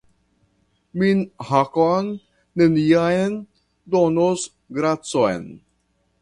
Min 1.01 1.17
Hakon 1.49 2.05
neniam 2.61 3.33
donos 3.97 4.41
gracon. 4.79 5.43